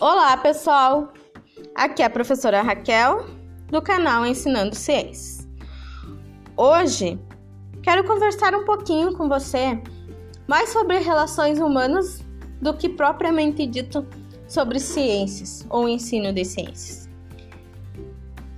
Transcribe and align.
Olá, 0.00 0.36
pessoal! 0.36 1.12
Aqui 1.74 2.02
é 2.02 2.04
a 2.04 2.10
professora 2.10 2.62
Raquel, 2.62 3.26
do 3.66 3.82
canal 3.82 4.24
Ensinando 4.24 4.76
Ciências. 4.76 5.48
Hoje, 6.56 7.18
quero 7.82 8.04
conversar 8.04 8.54
um 8.54 8.64
pouquinho 8.64 9.12
com 9.16 9.28
você 9.28 9.76
mais 10.46 10.68
sobre 10.68 10.98
relações 10.98 11.58
humanas 11.58 12.24
do 12.62 12.72
que 12.74 12.88
propriamente 12.88 13.66
dito 13.66 14.06
sobre 14.46 14.78
ciências 14.78 15.66
ou 15.68 15.88
ensino 15.88 16.32
de 16.32 16.44
ciências. 16.44 17.08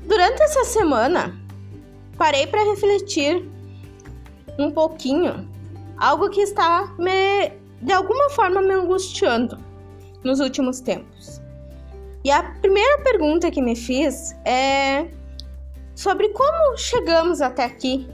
Durante 0.07 0.43
essa 0.43 0.67
semana, 0.67 1.35
parei 2.19 2.47
para 2.47 2.65
refletir 2.65 3.49
um 4.59 4.71
pouquinho 4.71 5.49
algo 5.97 6.29
que 6.29 6.43
está 6.43 6.95
me, 6.99 7.49
de 7.81 7.93
alguma 7.95 8.29
forma 8.29 8.61
me 8.61 8.75
angustiando 8.75 9.70
nos 10.25 10.41
últimos 10.41 10.81
tempos. 10.81 11.41
E 12.25 12.31
a 12.31 12.43
primeira 12.43 12.99
pergunta 13.03 13.51
que 13.51 13.63
me 13.63 13.75
fiz 13.75 14.35
é 14.45 15.09
sobre 15.95 16.29
como 16.31 16.77
chegamos 16.77 17.41
até 17.41 17.65
aqui, 17.65 18.07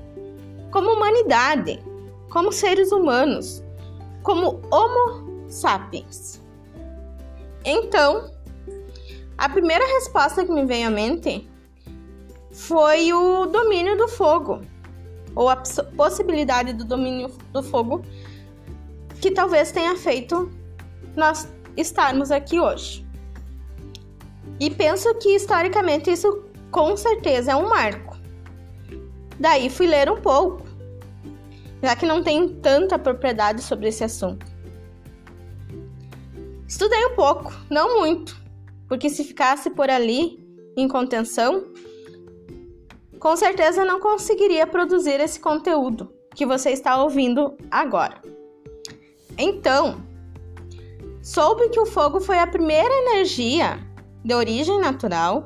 como 0.70 0.92
humanidade, 0.92 1.82
como 2.30 2.52
seres 2.52 2.92
humanos, 2.92 3.62
como 4.22 4.60
Homo 4.70 5.48
sapiens. 5.48 6.40
Então, 7.64 8.30
a 9.38 9.48
primeira 9.48 9.84
resposta 9.86 10.44
que 10.44 10.52
me 10.52 10.64
veio 10.64 10.88
à 10.88 10.90
mente 10.90 11.48
foi 12.52 13.12
o 13.12 13.46
domínio 13.46 13.96
do 13.96 14.08
fogo, 14.08 14.62
ou 15.34 15.48
a 15.48 15.62
possibilidade 15.96 16.72
do 16.72 16.84
domínio 16.84 17.28
do 17.52 17.62
fogo 17.62 18.02
que 19.20 19.30
talvez 19.30 19.72
tenha 19.72 19.96
feito 19.96 20.50
nós 21.16 21.48
estarmos 21.76 22.30
aqui 22.30 22.58
hoje. 22.58 23.06
E 24.58 24.70
penso 24.70 25.14
que 25.16 25.34
historicamente 25.34 26.10
isso 26.10 26.44
com 26.70 26.96
certeza 26.96 27.52
é 27.52 27.56
um 27.56 27.68
marco. 27.68 28.16
Daí 29.38 29.68
fui 29.68 29.86
ler 29.86 30.10
um 30.10 30.20
pouco, 30.20 30.66
já 31.82 31.94
que 31.94 32.06
não 32.06 32.22
tenho 32.22 32.48
tanta 32.56 32.98
propriedade 32.98 33.62
sobre 33.62 33.88
esse 33.88 34.02
assunto. 34.02 34.46
Estudei 36.66 37.04
um 37.06 37.14
pouco, 37.14 37.52
não 37.70 38.00
muito, 38.00 38.36
porque 38.88 39.08
se 39.10 39.22
ficasse 39.22 39.70
por 39.70 39.90
ali 39.90 40.44
em 40.76 40.88
contenção, 40.88 41.64
com 43.20 43.36
certeza 43.36 43.84
não 43.84 44.00
conseguiria 44.00 44.66
produzir 44.66 45.20
esse 45.20 45.38
conteúdo 45.38 46.12
que 46.34 46.44
você 46.44 46.70
está 46.70 47.02
ouvindo 47.02 47.56
agora. 47.70 48.20
Então, 49.38 50.05
soube 51.26 51.70
que 51.70 51.80
o 51.80 51.84
fogo 51.84 52.20
foi 52.20 52.38
a 52.38 52.46
primeira 52.46 52.94
energia 53.08 53.80
de 54.24 54.32
origem 54.32 54.80
natural 54.80 55.44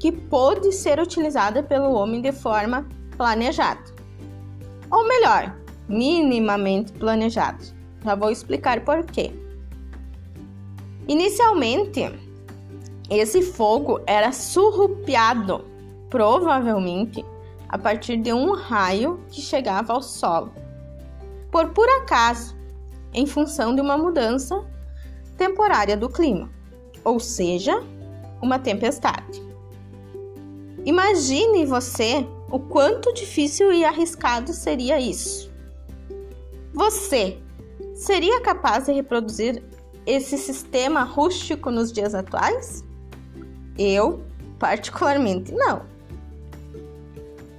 que 0.00 0.10
pôde 0.10 0.72
ser 0.72 0.98
utilizada 0.98 1.62
pelo 1.62 1.92
homem 1.92 2.20
de 2.20 2.32
forma 2.32 2.84
planejada. 3.16 3.80
Ou 4.90 5.06
melhor, 5.06 5.56
minimamente 5.88 6.92
planejado. 6.94 7.64
Já 8.04 8.16
vou 8.16 8.32
explicar 8.32 8.80
por 8.80 9.04
quê. 9.04 9.32
Inicialmente, 11.06 12.10
esse 13.08 13.40
fogo 13.40 14.00
era 14.08 14.32
surrupiado, 14.32 15.64
provavelmente 16.08 17.24
a 17.68 17.78
partir 17.78 18.16
de 18.16 18.32
um 18.32 18.52
raio 18.52 19.20
que 19.30 19.40
chegava 19.40 19.92
ao 19.92 20.02
solo. 20.02 20.52
Por 21.52 21.68
por 21.68 21.88
acaso, 21.88 22.56
em 23.14 23.26
função 23.26 23.76
de 23.76 23.80
uma 23.80 23.96
mudança 23.96 24.68
temporária 25.40 25.96
do 25.96 26.06
clima, 26.06 26.50
ou 27.02 27.18
seja, 27.18 27.82
uma 28.42 28.58
tempestade. 28.58 29.42
Imagine 30.84 31.64
você 31.64 32.26
o 32.50 32.58
quanto 32.60 33.14
difícil 33.14 33.72
e 33.72 33.82
arriscado 33.82 34.52
seria 34.52 35.00
isso. 35.00 35.50
Você 36.74 37.38
seria 37.94 38.38
capaz 38.42 38.84
de 38.84 38.92
reproduzir 38.92 39.64
esse 40.04 40.36
sistema 40.36 41.04
rústico 41.04 41.70
nos 41.70 41.90
dias 41.90 42.14
atuais? 42.14 42.84
Eu, 43.78 44.22
particularmente, 44.58 45.52
não. 45.52 45.86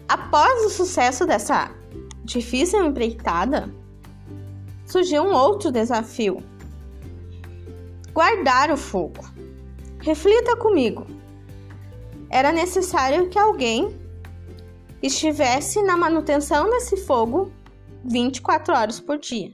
Após 0.08 0.66
o 0.66 0.70
sucesso 0.70 1.26
dessa 1.26 1.72
difícil 2.24 2.86
empreitada, 2.86 3.74
surgiu 4.86 5.24
um 5.24 5.34
outro 5.34 5.72
desafio 5.72 6.44
guardar 8.14 8.72
o 8.72 8.78
fogo. 8.78 9.24
Reflita 10.00 10.56
comigo. 10.56 11.06
Era 12.30 12.52
necessário 12.52 13.30
que 13.30 13.38
alguém 13.38 14.00
estivesse 15.02 15.82
na 15.84 15.98
manutenção 15.98 16.70
desse 16.70 16.98
fogo 16.98 17.52
24 18.06 18.74
horas 18.74 19.00
por 19.00 19.18
dia. 19.18 19.52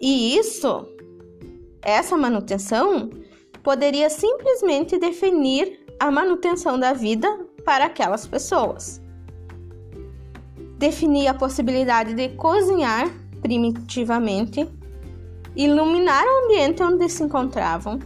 E 0.00 0.36
isso, 0.36 0.86
essa 1.82 2.16
manutenção, 2.16 3.10
poderia 3.62 4.08
simplesmente 4.08 4.98
definir 4.98 5.84
a 5.98 6.10
manutenção 6.10 6.78
da 6.78 6.92
vida 6.92 7.46
para 7.64 7.86
aquelas 7.86 8.26
pessoas. 8.26 9.00
Definir 10.78 11.28
a 11.28 11.34
possibilidade 11.34 12.14
de 12.14 12.30
cozinhar 12.30 13.10
primitivamente 13.42 14.66
iluminar 15.56 16.24
o 16.24 16.44
ambiente 16.44 16.82
onde 16.82 17.08
se 17.08 17.22
encontravam, 17.22 17.98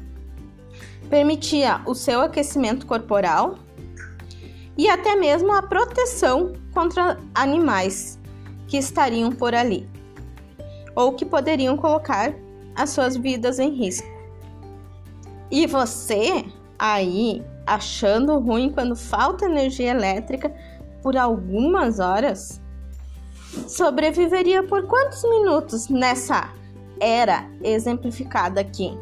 permitia 1.08 1.80
o 1.86 1.94
seu 1.94 2.20
aquecimento 2.20 2.86
corporal 2.86 3.56
e 4.76 4.88
até 4.88 5.14
mesmo 5.14 5.52
a 5.52 5.62
proteção 5.62 6.54
contra 6.72 7.18
animais 7.34 8.18
que 8.66 8.76
estariam 8.76 9.30
por 9.30 9.54
ali 9.54 9.88
ou 10.94 11.12
que 11.12 11.24
poderiam 11.24 11.76
colocar 11.76 12.34
as 12.74 12.90
suas 12.90 13.16
vidas 13.16 13.58
em 13.58 13.70
risco. 13.70 14.08
E 15.50 15.66
você 15.66 16.44
aí 16.78 17.44
achando 17.66 18.38
ruim 18.38 18.70
quando 18.70 18.96
falta 18.96 19.46
energia 19.46 19.90
elétrica 19.90 20.52
por 21.02 21.16
algumas 21.16 22.00
horas? 22.00 22.60
Sobreviveria 23.68 24.62
por 24.64 24.86
quantos 24.86 25.22
minutos 25.22 25.88
nessa 25.88 26.50
era 27.00 27.48
exemplificada 27.62 28.60
aqui. 28.60 28.96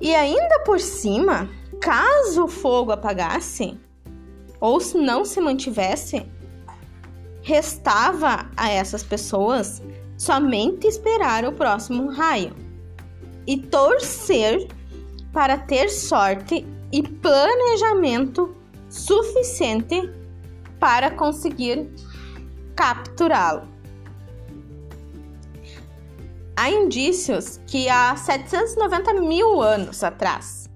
E 0.00 0.14
ainda 0.14 0.60
por 0.60 0.78
cima, 0.78 1.48
caso 1.80 2.44
o 2.44 2.48
fogo 2.48 2.92
apagasse 2.92 3.78
ou 4.60 4.80
se 4.80 4.96
não 4.98 5.24
se 5.24 5.40
mantivesse, 5.40 6.24
restava 7.42 8.50
a 8.56 8.70
essas 8.70 9.02
pessoas 9.02 9.82
somente 10.16 10.86
esperar 10.86 11.44
o 11.44 11.52
próximo 11.52 12.10
raio 12.10 12.54
e 13.46 13.56
torcer 13.56 14.68
para 15.32 15.56
ter 15.56 15.88
sorte 15.88 16.66
e 16.92 17.02
planejamento 17.02 18.54
suficiente 18.88 20.10
para 20.80 21.10
conseguir 21.10 21.88
capturá-lo 22.74 23.77
há 26.58 26.68
indícios 26.72 27.60
que 27.68 27.88
há 27.88 28.16
790 28.16 29.14
mil 29.20 29.62
anos 29.62 30.02
atrás, 30.02 30.68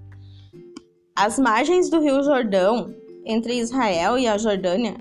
as 1.13 1.37
margens 1.37 1.89
do 1.89 1.99
Rio 1.99 2.23
Jordão, 2.23 2.95
entre 3.25 3.55
Israel 3.55 4.17
e 4.17 4.25
a 4.25 4.37
Jordânia, 4.37 4.95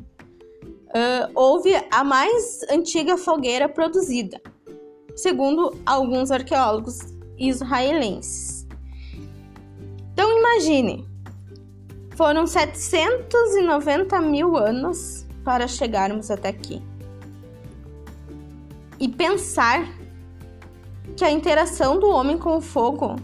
uh, 0.89 1.31
houve 1.37 1.73
a 1.89 2.03
mais 2.03 2.63
antiga 2.69 3.17
fogueira 3.17 3.69
produzida, 3.69 4.41
segundo 5.15 5.73
alguns 5.87 6.33
arqueólogos 6.33 6.99
israelenses. 7.39 8.67
Então 10.13 10.37
imagine, 10.37 11.09
foram 12.17 12.45
790 12.45 14.21
mil 14.21 14.57
anos 14.57 15.29
para 15.45 15.69
chegarmos 15.69 16.29
até 16.29 16.49
aqui. 16.49 16.83
E 18.99 19.09
pensar 19.09 20.02
que 21.17 21.25
a 21.25 21.31
interação 21.31 21.99
do 21.99 22.09
homem 22.09 22.39
com 22.39 22.57
o 22.57 22.61
fogo 22.61 23.17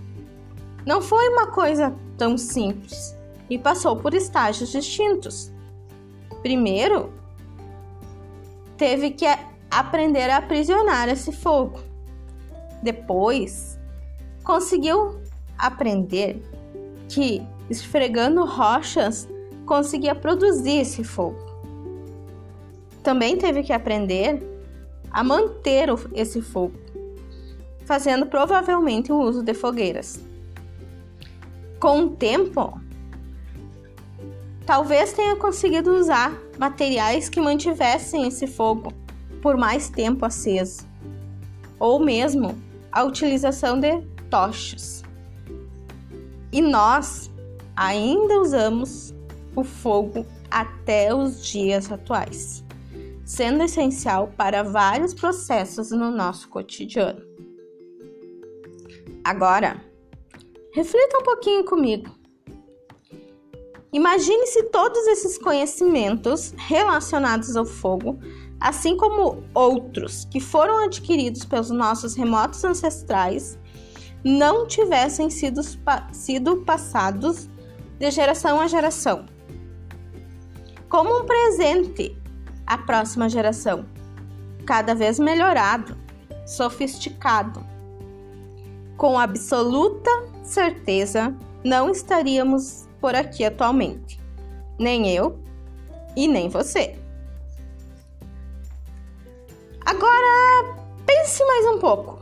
não 0.87 1.01
foi 1.01 1.29
uma 1.29 1.49
coisa 1.49 1.95
tão 2.17 2.37
simples 2.37 3.17
e 3.49 3.59
passou 3.59 3.97
por 3.97 4.15
estágios 4.15 4.71
distintos. 4.71 5.51
Primeiro, 6.43 7.13
teve 8.77 9.11
que 9.11 9.27
aprender 9.71 10.31
a 10.31 10.39
aprisionar 10.39 11.09
esse 11.09 11.33
fogo. 11.33 11.81
Depois, 12.83 13.79
conseguiu 14.45 15.21
aprender 15.59 16.43
que 17.09 17.43
esfregando 17.69 18.45
rochas 18.45 19.29
conseguia 19.67 20.15
produzir 20.15 20.81
esse 20.81 21.05
fogo. 21.05 21.39
Também 23.03 23.37
teve 23.37 23.63
que 23.63 23.73
aprender 23.73 24.43
a 25.11 25.23
manter 25.25 25.89
esse 26.15 26.41
fogo 26.41 26.88
fazendo 27.89 28.27
provavelmente 28.27 29.11
o 29.11 29.19
uso 29.19 29.43
de 29.43 29.55
fogueiras. 29.55 30.23
Com 31.81 32.03
o 32.03 32.11
tempo, 32.11 32.79
talvez 34.67 35.15
tenha 35.15 35.35
conseguido 35.37 35.97
usar 35.97 36.39
materiais 36.59 37.31
que 37.31 37.41
mantivessem 37.41 38.29
esse 38.29 38.47
fogo 38.47 38.93
por 39.41 39.57
mais 39.57 39.89
tempo 39.89 40.27
aceso, 40.27 40.87
ou 41.79 41.99
mesmo 41.99 42.59
a 42.93 43.05
utilização 43.05 43.81
de 43.81 44.03
tochas. 44.29 45.03
E 46.53 46.61
nós 46.61 47.31
ainda 47.75 48.39
usamos 48.39 49.15
o 49.57 49.65
fogo 49.65 50.27
até 50.51 51.15
os 51.15 51.43
dias 51.43 51.91
atuais, 51.91 52.63
sendo 53.25 53.63
essencial 53.63 54.31
para 54.37 54.63
vários 54.63 55.15
processos 55.15 55.91
no 55.91 56.11
nosso 56.11 56.51
cotidiano. 56.51 57.29
Agora, 59.29 59.85
reflita 60.73 61.19
um 61.19 61.23
pouquinho 61.23 61.63
comigo. 61.63 62.11
Imagine 63.93 64.47
se 64.47 64.63
todos 64.71 65.07
esses 65.07 65.37
conhecimentos 65.37 66.55
relacionados 66.57 67.55
ao 67.55 67.67
fogo, 67.67 68.19
assim 68.59 68.97
como 68.97 69.45
outros 69.53 70.25
que 70.25 70.41
foram 70.41 70.83
adquiridos 70.83 71.45
pelos 71.45 71.69
nossos 71.69 72.15
remotos 72.15 72.65
ancestrais, 72.65 73.59
não 74.25 74.67
tivessem 74.67 75.29
sido, 75.29 75.61
sido 76.11 76.65
passados 76.65 77.51
de 77.99 78.11
geração 78.11 78.59
a 78.59 78.67
geração 78.67 79.27
como 80.89 81.21
um 81.21 81.27
presente 81.27 82.17
à 82.67 82.79
próxima 82.79 83.29
geração, 83.29 83.85
cada 84.65 84.95
vez 84.95 85.19
melhorado, 85.19 85.95
sofisticado. 86.47 87.78
Com 88.99 89.17
absoluta 89.17 90.11
certeza, 90.43 91.33
não 91.65 91.93
estaríamos 91.93 92.89
por 93.01 93.15
aqui 93.15 93.45
atualmente, 93.45 94.21
nem 94.77 95.09
eu 95.15 95.39
e 96.17 96.27
nem 96.27 96.49
você. 96.49 96.99
Agora, 99.87 100.75
pense 101.07 101.45
mais 101.45 101.65
um 101.67 101.79
pouco 101.79 102.19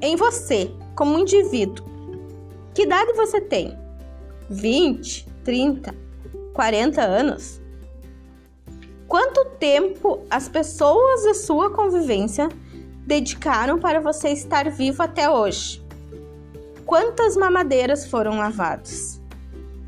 em 0.00 0.14
você, 0.14 0.70
como 0.94 1.18
indivíduo. 1.18 1.84
Que 2.72 2.82
idade 2.82 3.12
você 3.14 3.40
tem? 3.40 3.76
20, 4.50 5.26
30, 5.42 5.96
40 6.54 7.02
anos? 7.02 7.60
Quanto 9.08 9.44
tempo 9.58 10.24
as 10.30 10.48
pessoas 10.48 11.24
da 11.24 11.34
sua 11.34 11.70
convivência 11.70 12.48
dedicaram 13.06 13.78
para 13.78 14.00
você 14.00 14.30
estar 14.30 14.70
vivo 14.70 15.02
até 15.02 15.28
hoje? 15.28 15.82
Quantas 16.86 17.36
mamadeiras 17.36 18.06
foram 18.06 18.38
lavadas? 18.38 19.20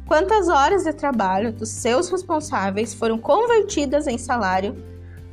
Quantas 0.06 0.48
horas 0.48 0.84
de 0.84 0.92
trabalho 0.92 1.52
dos 1.52 1.70
seus 1.70 2.10
responsáveis 2.10 2.92
foram 2.92 3.18
convertidas 3.18 4.06
em 4.06 4.18
salário 4.18 4.76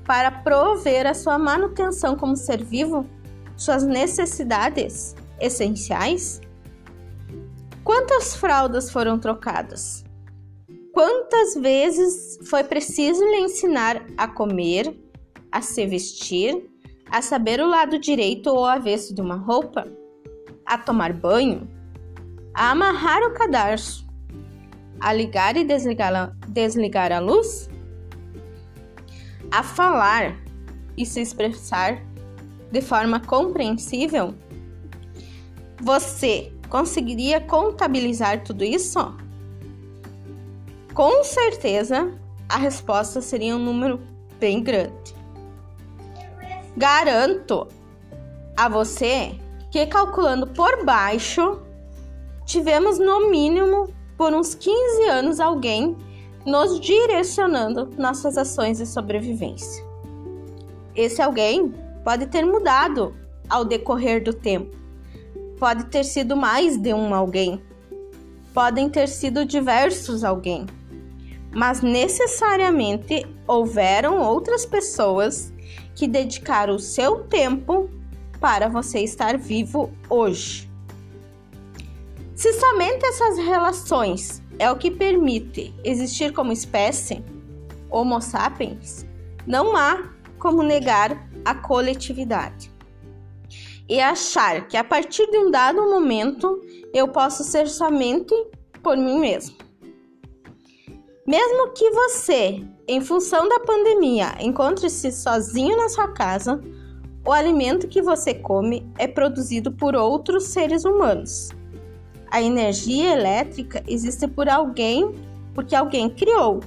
para 0.06 0.32
prover 0.32 1.06
a 1.06 1.14
sua 1.14 1.38
manutenção 1.38 2.16
como 2.16 2.36
ser 2.38 2.64
vivo, 2.64 3.06
suas 3.58 3.84
necessidades 3.84 5.16
essenciais? 5.40 6.40
Quantas 7.84 8.36
fraldas 8.36 8.90
foram 8.90 9.20
trocadas? 9.20 10.06
Quantas 10.94 11.56
vezes 11.56 12.40
foi 12.50 12.64
preciso 12.64 13.24
lhe 13.24 13.42
ensinar 13.42 14.06
a 14.18 14.28
comer, 14.28 14.98
a 15.52 15.62
se 15.62 15.86
vestir, 15.86 16.71
a 17.12 17.22
saber 17.22 17.60
o 17.60 17.68
lado 17.68 18.00
direito 18.00 18.48
ou 18.48 18.66
avesso 18.66 19.14
de 19.14 19.20
uma 19.22 19.36
roupa, 19.36 19.86
a 20.66 20.78
tomar 20.78 21.12
banho, 21.12 21.70
a 22.54 22.72
amarrar 22.72 23.22
o 23.24 23.34
cadarço, 23.34 24.08
a 24.98 25.12
ligar 25.12 25.58
e 25.58 25.66
desligar 25.66 26.16
a, 26.16 26.28
desligar 26.48 27.12
a 27.12 27.20
luz, 27.20 27.70
a 29.52 29.62
falar 29.62 30.38
e 30.96 31.06
se 31.06 31.20
expressar 31.20 32.02
de 32.72 32.82
forma 32.82 33.20
compreensível? 33.20 34.34
Você 35.82 36.54
conseguiria 36.70 37.42
contabilizar 37.42 38.42
tudo 38.44 38.64
isso? 38.64 39.00
Com 40.94 41.26
certeza, 41.26 42.18
a 42.48 42.58
resposta 42.58 43.20
seria 43.20 43.56
um 43.56 43.60
número 43.60 44.00
bem 44.40 44.64
grande. 44.64 45.21
Garanto 46.76 47.68
a 48.56 48.70
você 48.70 49.38
que 49.70 49.86
calculando 49.86 50.48
por 50.48 50.84
baixo, 50.86 51.62
tivemos 52.46 53.00
no 53.00 53.30
mínimo 53.30 53.94
por 54.18 54.34
uns 54.34 54.54
15 54.56 55.04
anos 55.10 55.40
alguém 55.40 55.96
nos 56.46 56.80
direcionando 56.80 57.90
nossas 57.98 58.38
ações 58.38 58.78
de 58.78 58.86
sobrevivência. 58.86 59.84
Esse 60.96 61.22
alguém 61.22 61.74
pode 62.04 62.26
ter 62.28 62.46
mudado 62.46 63.16
ao 63.50 63.64
decorrer 63.64 64.24
do 64.24 64.34
tempo. 64.34 64.76
Pode 65.60 65.86
ter 65.86 66.04
sido 66.04 66.36
mais 66.36 66.78
de 66.78 66.94
um 66.94 67.14
alguém. 67.14 67.62
Podem 68.54 68.90
ter 68.90 69.08
sido 69.08 69.46
diversos 69.46 70.24
alguém 70.24 70.66
mas 71.54 71.82
necessariamente 71.82 73.26
houveram 73.46 74.22
outras 74.22 74.66
pessoas 74.66 75.52
que 75.96 76.08
dedicaram 76.08 76.76
o 76.76 76.80
seu 76.80 77.24
tempo 77.26 77.90
para 78.40 78.68
você 78.68 79.00
estar 79.00 79.38
vivo 79.38 79.92
hoje. 80.10 80.70
Se 82.36 82.54
somente 82.54 83.06
essas 83.06 83.38
relações 83.38 84.42
é 84.58 84.72
o 84.72 84.76
que 84.76 84.90
permite 84.90 85.74
existir 85.84 86.34
como 86.34 86.52
espécie, 86.52 87.24
Homo 87.90 88.20
sapiens, 88.22 89.06
não 89.46 89.76
há 89.76 90.10
como 90.40 90.64
negar 90.64 91.28
a 91.46 91.54
coletividade. 91.54 92.72
E 93.88 94.00
achar 94.00 94.68
que 94.68 94.78
a 94.78 94.84
partir 94.84 95.30
de 95.30 95.38
um 95.38 95.52
dado 95.52 95.82
momento 95.82 96.60
eu 96.94 97.08
posso 97.08 97.44
ser 97.44 97.68
somente 97.68 98.34
por 98.82 98.98
mim 98.98 99.20
mesmo. 99.20 99.56
Mesmo 101.32 101.70
que 101.70 101.90
você, 101.92 102.62
em 102.86 103.00
função 103.00 103.48
da 103.48 103.62
pandemia, 103.62 104.36
encontre-se 104.38 105.14
sozinho 105.14 105.78
na 105.78 105.88
sua 105.88 106.10
casa, 106.10 106.60
o 107.26 107.32
alimento 107.32 107.88
que 107.88 108.02
você 108.02 108.34
come 108.34 108.86
é 108.98 109.08
produzido 109.08 109.72
por 109.72 109.96
outros 109.96 110.48
seres 110.48 110.84
humanos. 110.84 111.52
A 112.30 112.42
energia 112.42 113.14
elétrica 113.14 113.82
existe 113.88 114.28
por 114.28 114.50
alguém, 114.50 115.16
porque 115.54 115.74
alguém 115.74 116.10
criou, 116.10 116.60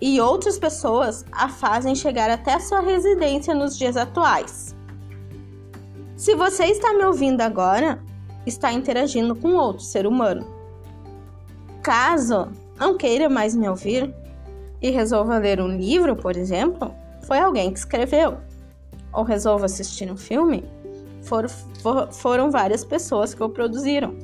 e 0.00 0.20
outras 0.20 0.58
pessoas 0.58 1.24
a 1.30 1.48
fazem 1.48 1.94
chegar 1.94 2.30
até 2.30 2.58
sua 2.58 2.80
residência 2.80 3.54
nos 3.54 3.78
dias 3.78 3.96
atuais. 3.96 4.74
Se 6.16 6.34
você 6.34 6.64
está 6.64 6.92
me 6.94 7.04
ouvindo 7.04 7.42
agora, 7.42 8.02
está 8.44 8.72
interagindo 8.72 9.36
com 9.36 9.54
outro 9.54 9.84
ser 9.84 10.04
humano. 10.04 10.44
Caso 11.80 12.50
não 12.78 12.96
queira 12.96 13.28
mais 13.28 13.54
me 13.54 13.68
ouvir 13.68 14.12
e 14.80 14.90
resolva 14.90 15.38
ler 15.38 15.60
um 15.60 15.76
livro, 15.76 16.16
por 16.16 16.36
exemplo, 16.36 16.94
foi 17.22 17.38
alguém 17.38 17.72
que 17.72 17.78
escreveu. 17.78 18.38
Ou 19.12 19.22
resolva 19.22 19.66
assistir 19.66 20.10
um 20.10 20.16
filme, 20.16 20.64
for, 21.22 21.48
for, 21.48 22.10
foram 22.12 22.50
várias 22.50 22.84
pessoas 22.84 23.34
que 23.34 23.42
o 23.42 23.48
produziram. 23.48 24.16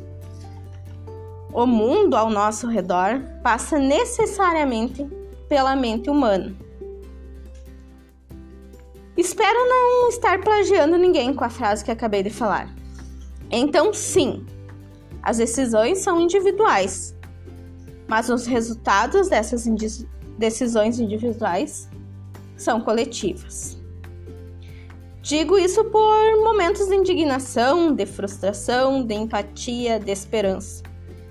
O 1.53 1.67
mundo 1.67 2.17
ao 2.17 2.31
nosso 2.31 2.67
redor 2.67 3.21
passa 3.43 3.79
necessariamente 3.79 5.07
pela 5.49 5.77
mente 5.77 6.11
humana. 6.11 6.55
Espero 9.17 9.59
não 9.69 10.09
estar 10.09 10.41
plagiando 10.41 10.97
ninguém 10.97 11.35
com 11.35 11.45
a 11.45 11.51
frase 11.51 11.85
que 11.85 11.91
acabei 11.91 12.23
de 12.23 12.31
falar. 12.31 12.73
Então, 13.51 13.93
sim, 13.93 14.47
as 15.23 15.39
decisões 15.39 15.99
são 15.99 16.21
individuais 16.21 17.18
mas 18.09 18.31
os 18.31 18.47
resultados 18.47 19.29
dessas 19.29 19.69
decisões 20.39 20.99
individuais 20.99 21.89
são 22.57 22.81
coletivas. 22.81 23.79
Digo 25.21 25.59
isso 25.59 25.85
por 25.85 26.43
momentos 26.43 26.89
de 26.89 26.95
indignação, 26.95 27.95
de 27.95 28.07
frustração, 28.07 29.05
de 29.05 29.15
empatia, 29.15 30.01
de 30.01 30.11
esperança, 30.11 30.83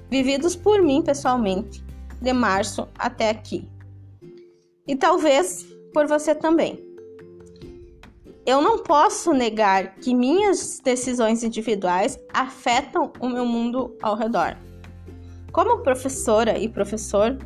vividos 0.08 0.56
por 0.56 0.84
mim 0.84 1.02
pessoalmente, 1.02 1.84
de 2.22 2.32
março 2.32 2.88
até 2.98 3.32
aqui. 3.32 3.68
E 4.88 4.96
talvez 4.96 5.66
por 5.94 6.06
você 6.06 6.36
também. 6.36 6.86
Eu 8.46 8.62
não 8.62 8.78
posso 8.78 9.34
negar 9.34 9.96
que 9.96 10.14
minhas 10.14 10.80
decisões 10.80 11.44
individuais 11.44 12.18
afetam 12.34 13.12
o 13.20 13.28
meu 13.28 13.46
mundo 13.46 13.98
ao 14.02 14.16
redor. 14.16 14.56
Como 15.52 15.80
professora 15.80 16.58
e 16.58 16.68
professor, 16.68 17.38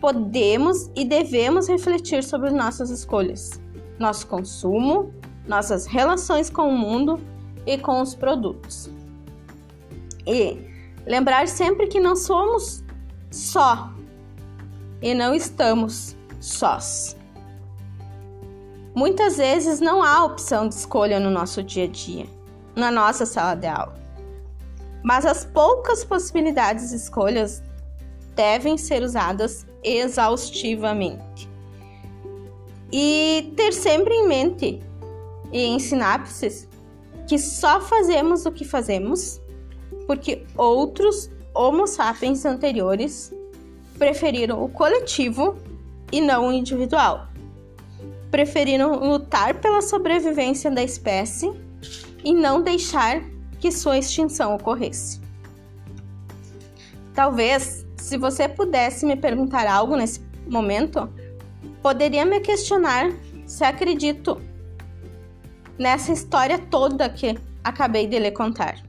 podemos 0.00 0.90
e 0.94 1.04
devemos 1.04 1.68
refletir 1.68 2.22
sobre 2.22 2.50
nossas 2.50 2.90
escolhas, 2.90 3.60
nosso 3.98 4.26
consumo, 4.26 5.12
nossas 5.46 5.86
relações 5.86 6.50
com 6.50 6.68
o 6.68 6.76
mundo 6.76 7.18
e 7.66 7.78
com 7.78 8.00
os 8.00 8.14
produtos. 8.14 8.90
E 10.26 10.58
lembrar 11.06 11.48
sempre 11.48 11.86
que 11.86 12.00
não 12.00 12.16
somos 12.16 12.82
só 13.30 13.90
e 15.02 15.14
não 15.14 15.34
estamos 15.34 16.16
sós. 16.40 17.16
Muitas 18.94 19.38
vezes 19.38 19.80
não 19.80 20.02
há 20.02 20.24
opção 20.24 20.68
de 20.68 20.74
escolha 20.74 21.18
no 21.18 21.30
nosso 21.30 21.62
dia 21.62 21.84
a 21.84 21.88
dia, 21.88 22.26
na 22.76 22.90
nossa 22.90 23.26
sala 23.26 23.54
de 23.54 23.66
aula. 23.66 24.03
Mas 25.04 25.26
as 25.26 25.44
poucas 25.44 26.02
possibilidades 26.02 26.88
de 26.88 26.96
escolhas 26.96 27.62
devem 28.34 28.78
ser 28.78 29.02
usadas 29.02 29.66
exaustivamente. 29.84 31.46
E 32.90 33.52
ter 33.54 33.72
sempre 33.74 34.14
em 34.14 34.26
mente 34.26 34.80
e 35.52 35.60
em 35.60 35.78
sinapses 35.78 36.66
que 37.28 37.38
só 37.38 37.80
fazemos 37.82 38.46
o 38.46 38.50
que 38.50 38.64
fazemos 38.64 39.40
porque 40.06 40.44
outros 40.56 41.30
Homo 41.54 41.86
sapiens 41.86 42.44
anteriores 42.44 43.32
preferiram 43.98 44.64
o 44.64 44.68
coletivo 44.68 45.56
e 46.10 46.20
não 46.20 46.48
o 46.48 46.52
individual. 46.52 47.28
Preferiram 48.30 48.98
lutar 48.98 49.60
pela 49.60 49.80
sobrevivência 49.80 50.70
da 50.70 50.82
espécie 50.82 51.52
e 52.24 52.34
não 52.34 52.62
deixar 52.62 53.22
que 53.64 53.72
sua 53.72 53.96
extinção 53.96 54.56
ocorresse. 54.56 55.18
Talvez, 57.14 57.86
se 57.96 58.18
você 58.18 58.46
pudesse 58.46 59.06
me 59.06 59.16
perguntar 59.16 59.66
algo 59.66 59.96
nesse 59.96 60.20
momento, 60.46 61.08
poderia 61.80 62.26
me 62.26 62.40
questionar 62.40 63.10
se 63.46 63.64
acredito 63.64 64.38
nessa 65.78 66.12
história 66.12 66.58
toda 66.58 67.08
que 67.08 67.38
acabei 67.64 68.06
de 68.06 68.18
lhe 68.18 68.30
contar. 68.30 68.84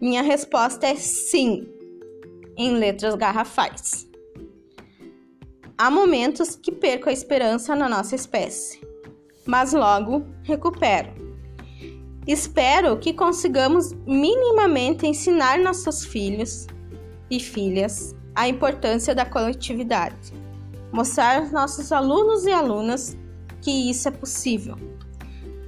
Minha 0.00 0.22
resposta 0.22 0.86
é 0.86 0.94
sim, 0.94 1.66
em 2.56 2.74
letras 2.74 3.16
garrafais. 3.16 4.08
Há 5.76 5.90
momentos 5.90 6.54
que 6.54 6.70
perco 6.70 7.08
a 7.08 7.12
esperança 7.12 7.74
na 7.74 7.88
nossa 7.88 8.14
espécie, 8.14 8.80
mas 9.44 9.72
logo 9.72 10.24
recupero. 10.44 11.31
Espero 12.26 12.96
que 12.98 13.12
consigamos 13.12 13.92
minimamente 14.06 15.06
ensinar 15.06 15.58
nossos 15.58 16.04
filhos 16.04 16.68
e 17.28 17.40
filhas 17.40 18.14
a 18.34 18.48
importância 18.48 19.14
da 19.14 19.24
coletividade, 19.24 20.32
mostrar 20.92 21.38
aos 21.38 21.50
nossos 21.50 21.90
alunos 21.90 22.44
e 22.44 22.52
alunas 22.52 23.16
que 23.60 23.90
isso 23.90 24.06
é 24.06 24.10
possível. 24.10 24.76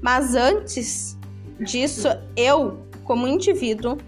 Mas 0.01 0.35
antes 0.37 1.19
disso, 1.59 2.09
eu, 2.37 2.87
como 3.03 3.27
indivíduo, 3.27 3.99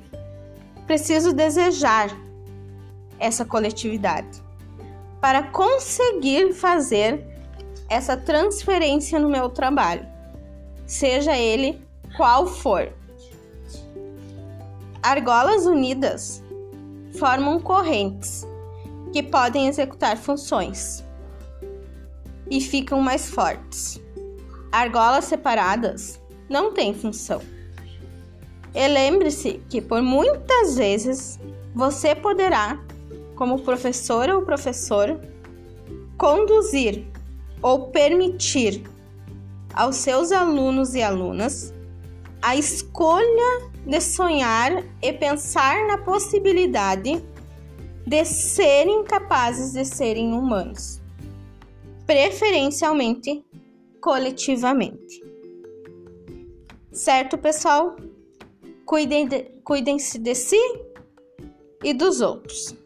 preciso 0.87 1.33
desejar 1.33 2.17
essa 3.19 3.45
coletividade 3.45 4.41
para 5.21 5.43
conseguir 5.43 6.53
fazer 6.53 7.27
essa 7.89 8.17
transferência 8.17 9.19
no 9.19 9.29
meu 9.29 9.49
trabalho, 9.49 10.07
seja 10.87 11.37
ele 11.37 11.86
qual 12.17 12.47
for. 12.47 12.93
Argolas 15.03 15.67
unidas 15.67 16.43
formam 17.19 17.61
correntes 17.61 18.47
que 19.13 19.23
podem 19.23 19.69
executar 19.69 20.17
funções 20.17 21.05
e 22.51 22.61
ficam 22.61 23.01
mais 23.01 23.29
fortes. 23.29 24.01
Argolas 24.73 25.27
separadas 25.27 26.21
não 26.49 26.73
têm 26.73 26.93
função. 26.93 27.41
E 28.75 28.89
lembre-se 28.89 29.61
que 29.69 29.81
por 29.81 30.03
muitas 30.03 30.77
vezes 30.77 31.39
você 31.75 32.15
poderá, 32.15 32.79
como 33.37 33.63
professora 33.63 34.37
ou 34.37 34.43
professor, 34.43 35.21
conduzir 36.19 37.07
ou 37.63 37.89
permitir 37.89 38.83
aos 39.73 39.97
seus 39.97 40.33
alunos 40.33 40.95
e 40.95 41.03
alunas 41.03 41.73
a 42.43 42.57
escolha 42.57 43.71
de 43.87 44.01
sonhar 44.01 44.85
e 45.03 45.13
pensar 45.13 45.87
na 45.87 45.99
possibilidade 45.99 47.23
de 48.07 48.25
serem 48.25 49.05
capazes 49.05 49.73
de 49.73 49.85
serem 49.85 50.33
humanos, 50.33 51.01
preferencialmente 52.07 53.45
coletivamente. 54.01 55.25
Certo, 56.93 57.37
pessoal? 57.37 57.97
Cuidem-se 58.85 59.29
de, 59.29 59.43
cuidem 59.65 59.97
de 59.97 60.35
si 60.35 60.61
e 61.83 61.93
dos 61.93 62.21
outros. 62.21 62.86